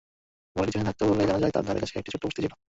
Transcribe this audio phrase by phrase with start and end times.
[0.55, 2.53] মহিলাটি যেখানে থাকত বলে জানা যায় তার ধারে কাছে একটি ছোট্ট বসতি ছিল।